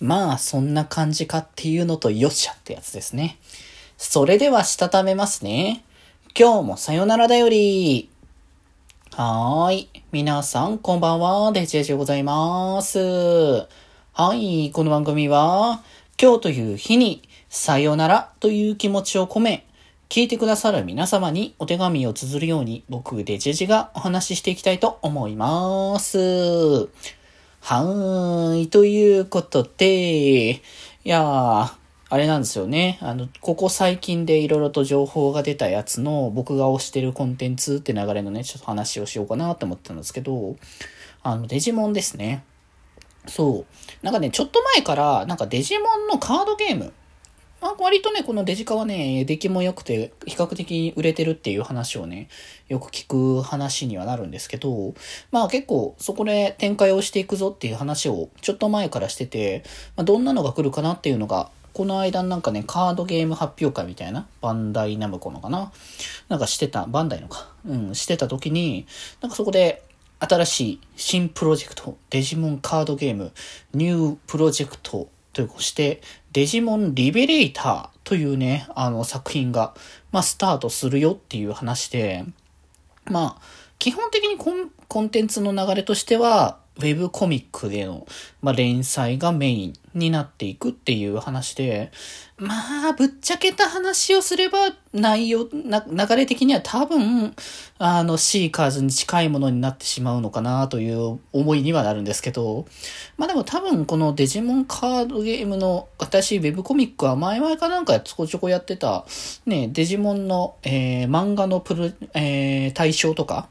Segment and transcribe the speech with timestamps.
[0.00, 3.38] まあ、そんな感じかっていうのとよっしゃってやつですね。
[3.96, 5.84] それでは、したためますね。
[6.38, 8.10] 今日もさよならだより。
[9.12, 9.88] はーい。
[10.10, 11.52] 皆さん、こんばんは。
[11.52, 12.98] デジェジでございます。
[12.98, 14.72] はい。
[14.72, 15.82] この番組は、
[16.20, 19.66] 今日という日に、さよならという気持ちを込め、
[20.08, 26.88] 聞いてくださる皆様にお手紙を綴るように、僕、デジェジがお話ししていきたいと思います。
[27.66, 28.68] はーい。
[28.68, 30.60] ということで、い
[31.04, 31.72] やー、
[32.10, 32.98] あれなんですよね。
[33.00, 40.56] あの、ここ最近で色々と情報が出たやつの僕が推してるコンテンツって流れのね、ちょっと話をしようかなと思ったんですけど、
[41.22, 42.44] あの、デジモンですね。
[43.28, 44.04] そう。
[44.04, 46.92] なんかね、ちょっと前から、なんかデジモンのカードゲーム、
[47.64, 52.28] まあ、割とね、このデジカはね、出来も良くて、比較的売れてるっていう話をね、
[52.68, 54.92] よく聞く話にはなるんですけど、
[55.30, 59.64] まあ結構そこで展開をしていくぞっていう話をちょっと前からしてて、
[59.96, 65.72] まあ、どんなのが来るかなっていうのがこの間なんかね、カードゲーム発表会みたいな、バンダイナムコのかな
[66.28, 67.48] なんかしてた、バンダイのか。
[67.66, 68.86] うん、してた時に、
[69.22, 69.82] なんかそこで、
[70.20, 73.32] 新しい新プロジェクト、デジモンカードゲーム、
[73.74, 76.00] ニュープロジェクトというして、
[76.32, 79.74] デジモンリベレーターというね、あの作品が、
[80.10, 82.24] まあ、スタートするよっていう話で、
[83.04, 83.42] まあ、
[83.78, 88.06] 基本的にコンコンテンツの流れとしては、ウェブコミックでの、
[88.42, 91.92] まあ、連載がメインになっていくっていう話で、
[92.36, 94.58] まあ、ぶっちゃけた話をすれば、
[94.92, 97.34] 内容、な、流れ的には多分、
[97.78, 102.66] あの、シーカーズに近いものになってしまうのかなという思いにはなるんですけど、
[103.16, 109.06] まあでも多分このデジモンカードゲームの、私、ウェブコミックは前々かなんかちょこちょこやってた、
[109.46, 113.48] ね、デジモンの、えー、漫画のプロ、えー、対象とか、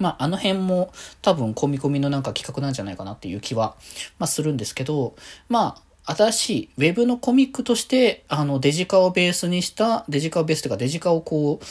[0.00, 3.76] まあ、あの辺も多分込み込みのなんか企画なんじゃないかなっていう気は、
[4.18, 5.14] まあ、するんですけど、
[5.48, 11.64] まあ、新しい Web のコミックとして、あの、デジカをベースにした、デジカをベースというか、デジカをこう、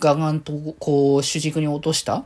[0.00, 2.24] ガガンとこう、主軸に落とした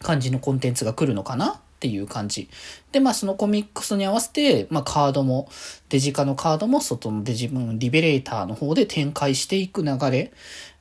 [0.00, 1.60] 感じのコンテンツが来るのかな。
[1.80, 2.50] っていう感じ。
[2.92, 5.48] で、まあそのコミックスに合わせて、まあカードも、
[5.88, 10.30] デジカのカードも外のデジムリベレーターの方で展開していく流れ。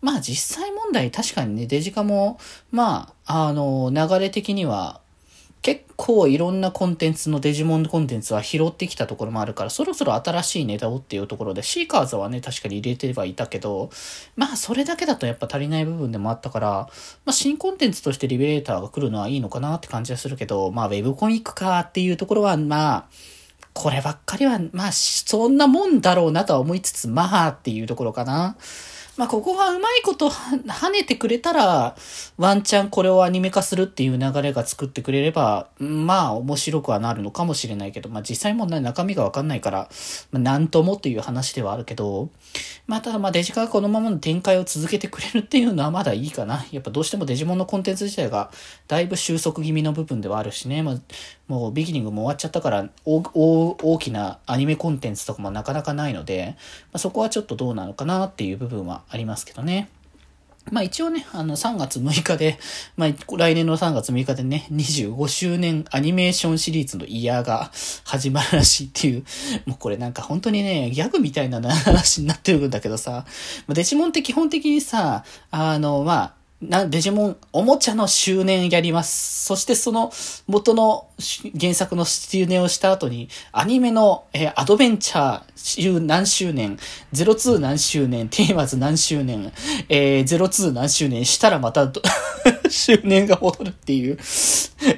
[0.02, 2.38] まあ実際問題確かにね、デジカも、
[2.72, 5.00] まあ、あの、流れ的には
[5.62, 13.90] 結構いろんなコンテンツのデジモンコンテンツは拾ってきたところもあるから、そろそろ新しいネタをっていうところで、シーカーズはね、確かに入れてはいたけど、
[14.38, 16.68] まあそれだけだとやっぱ足りない部分でもあったから、
[17.26, 23.06] まあ新コンテンツとしてリベレーターが来るのはいいのかなって感じはするけど、まあウェブコミックかっていうところは、まあ、
[23.74, 28.56] こればっかりは、まあそんなもんだろうなとは思いつつ、まあっていうところかな。
[29.20, 31.98] まあ、ここがうまいこと跳ねてくれたら、
[32.38, 39.90] ワンチャンこれをアニメ化するっていう流れが作ってくれれば、まあ、面白くはなるのかもしれないけど、まあ、実際も中身がわかんないから、
[40.32, 42.30] まあ、なんともっていう話ではあるけど、
[42.88, 46.66] まあ、ただまあ、デジカがこのままの展開を続けてくれるっていうのはまだいいかな。
[46.72, 48.52] やっぱどうしてもデジモンのコンテンツ自体が、
[48.88, 50.96] だいぶ収束気味の部分ではあるしね、まあ、
[51.50, 59.90] もうビギニングも終わっちゃったから、大きなアニメコンテンツとかもなかなかないので、まあ、そこはちょっとどうなのかなっていう部分はありますけどね。
[60.72, 62.60] まあ一応ね、あの3月6日で、
[62.96, 67.72] まあ来年の3月6日でね、25周年アニメーションシリーズのイヤーが
[68.04, 69.24] 始まるらしいっていう、
[69.66, 73.26] もうこれなんか本当にね、ギャグみたいな話になってるんだけどさ、
[73.68, 79.46] デジモンって基本的にさ、あの、まあ、な、デジモン、おもちゃの周年やります。
[79.46, 80.12] そしてその
[80.46, 81.08] 元の
[81.60, 86.78] 原作の周年をした後に、アニメの、えー、アドベンチャー何周年、
[87.14, 89.54] 02何周年、テーマズ何周年、
[89.88, 91.92] えー、02何周年したらまた
[92.72, 94.18] 周年が戻るっていう、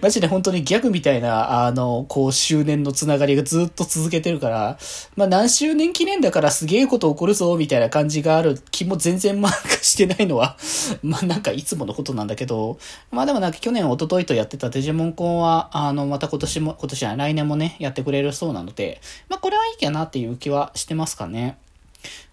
[0.01, 4.77] マジで本当にギャグみたいな、あの、こう、周年のつながりがずっと続けてるから、
[5.15, 10.57] まあ何周年記念だからすげえこと起こるぞ、みたいな感じがある気も全然漫画してないのは、
[11.01, 12.77] まあなんかいつものことなんだけど、
[13.11, 21.57] まあでもなんか去年、一昨日とやってたデジモンコンは、あの、また今年も、今年は来年もね、やってくれるそうなので、まあこれはいいかなっていう気はしてますかね。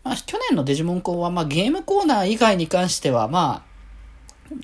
[0.02, 3.67] まあ去年のデジモンコンは、まあゲームコーナー以外に関しては、まあ、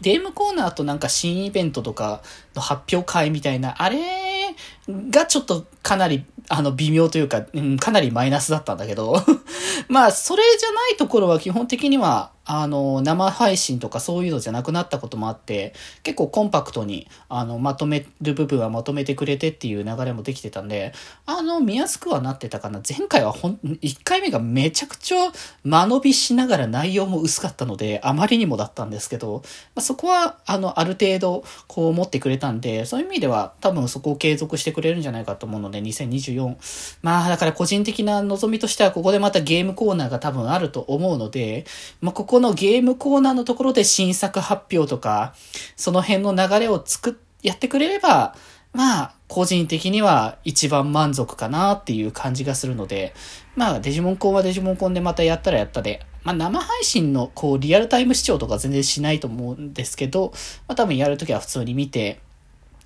[0.00, 2.22] ゲームコーナーとなんか新イベントとか
[2.54, 3.98] の発表会みたいな、あれ
[4.88, 9.22] がちょっとかなり、あの、微妙というか、うん、かなりマイナスだったんだけど、
[9.88, 15.72] まあ、それじゃないところは基本的には、あの、生配信とかそういうのじゃなくなったこともあって、
[16.02, 20.92] 結構コンパクトに、あの、まとめる部分はまとめてくれてっていう流れもできてたんで、
[21.25, 22.82] あの、見やすくはなってたかな。
[22.86, 25.32] 前回はほん、1回目がめちゃくちゃ
[25.64, 29.42] 間延びしながら内容も薄かったので、あまりにもだったんですけど、
[29.75, 36.56] まあ、そこは、あの、ある程度、こう持ってくれたんで、そういう意味では多分そこを継続してくれるんじゃないかと思うので、2024。
[37.02, 41.66] まあ、だから個人的な望みとしては、ここでまたゲームコーナーが多分あると思うので、
[42.00, 45.34] まあ、ここのゲームコーナーのところで新作発表とか、
[45.76, 48.34] その辺の流れを作っ、やってくれれば、
[48.74, 53.14] まあ、個人的には一番満足かなっていう感じがするので、
[53.54, 60.32] まあ、デジモンコンはデジモンコンでまたやったらやったで、まあ、生配信のこう、リアルタイム視聴とか全然しないと思うんですけど、
[60.66, 62.20] まあ、多分やるときは普通に見て、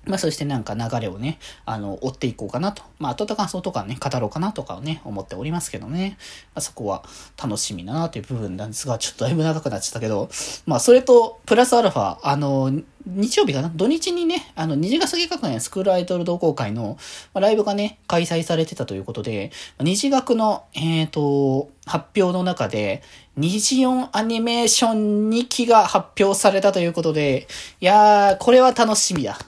[0.09, 2.83] まあ、そしてなんか流れをね、あの、追っていこうかなと。
[2.97, 6.17] まあ、後と感想とかね、語ろうかなとかをね、思っておりますけどね。
[6.55, 7.03] まあ、そこは
[7.41, 10.29] 楽しみだなという部分なんですが、ちょっとだいぶ長くなっちゃったけど、
[10.65, 12.71] まあ、それと、プラスアルファ、あの、
[13.05, 13.71] 日曜日かな？
[13.73, 16.97] 土日にね、あの、虹ヶ崎学園スクールアイドル同好会の、
[17.33, 23.01] まあ、ライブがね、開催されてたということで、虹学の、えっ、ー、と、発表の中で、
[23.37, 27.47] 虹音アニメーション2期が発表されたということで、
[27.79, 29.39] いやー、これは楽しみだ。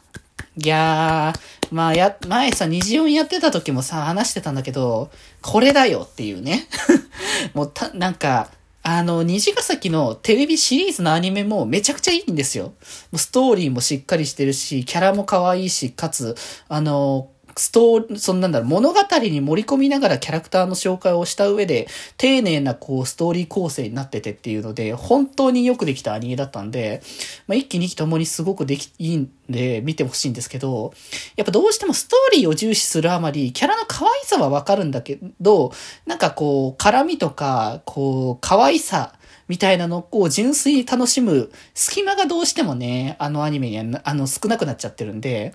[0.57, 5.09] いやー、まあや、前さ、虹音やってた時もさ、話してたんだけど、
[5.41, 6.67] これだよっていうね。
[7.53, 8.49] もうた、なんか、
[8.83, 12.73] あの、虹ヶ崎のテレビシリーズのアニメもめちゃくちゃいいんですよ。
[13.15, 16.35] ストーリーもしっかりしてるし、キャラも可愛いし、かつ、
[16.67, 21.87] あの、ストー、そんなんだろ、物語に盛り込みながらキャラクターの紹介をした上で、
[22.17, 27.01] 丁寧なこう、ストーリー構成になっててっていうので、本当によくできたアニメだったんで、
[27.47, 30.93] まあ、一期二期ともにすごくでき、いいで、見てほしいんですけど、
[31.35, 35.71] やっぱどうしてもストーリーを重視するあまり、キャラの可愛さはわかるんだけど、
[36.05, 39.13] なんかこう、絡みとか、こう、可愛さ、
[39.51, 45.51] みたいなのをこう純粋に楽しむ隙間がどうしてもね、あのアニメには、あの、少なくなっちゃってるんで、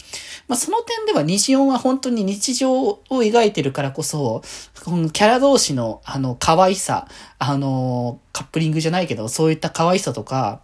[0.49, 4.43] まあ、その点では虹音は本当に日常を描いてるからこそ、
[4.85, 7.09] このキャラ同士の、あの、可愛さ、
[7.39, 10.61] あの、カップリングじゃないけど、そういった可愛さとか、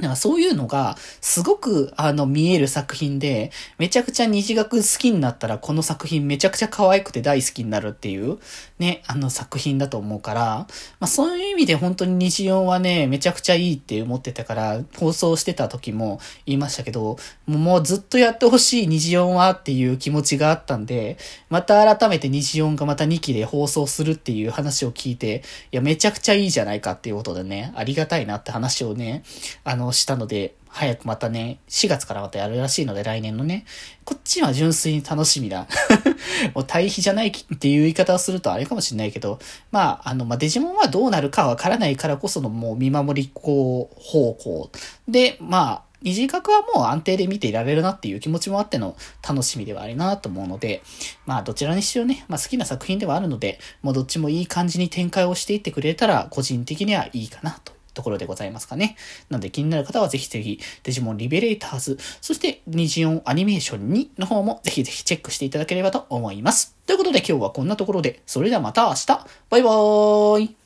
[0.00, 8.38] なんかそういうのが、すごく、あの、見える作品で、めちゃくちゃ虹学好きになったら、この作品めちゃくちゃ可愛くて大好きになるっていう、
[8.78, 10.66] ね、あの作品だと思うから、ま
[11.00, 21.18] あそういう意味で本当に虹音はね、めちゃくちゃいいって思ってたから、放送してた時も言いましたけど、もうずっとやってほしい虹音はっていう気持ちがあったんで、
[21.50, 25.42] また改めて虹音がまた2期で放送するっていう話を聞いて、
[25.72, 29.22] いや、めちゃくちゃいいじゃないかっていうことでね、ありがたいなって話をね、
[29.64, 33.64] あの、したので、早くまたね、4月からまたやるらしいので、来年のね。
[34.04, 35.66] こっちは純粋に楽しみだ。
[36.54, 39.40] もう対比じゃないっていう言い方をするとあれかもしれないけど、
[39.72, 44.70] まあ、あの、まあ、デジモンはどうなるかわからないからこそのもう見守りこう、方向。
[45.08, 48.96] で、まあ、二次角はもう安定で見ていられるなっていう気持ちもあっての
[49.26, 50.82] 楽しみではあるなと思うので、
[51.26, 58.96] まあどちらにしろね、まあ好きな作品ではあるので、もうどっちもいい感じに展開をしていってくれたら個人的にはいいかなとところでございますかね。
[59.28, 66.76] なので気になる方はぜひぜひ、デジモンリベレーターズ、そしてニジオンアニメーション2の方もぜひぜひチェックしていただければと思います。
[66.86, 69.06] ということで今日はこんなところで、それではまた明日
[69.48, 70.59] バイバーイ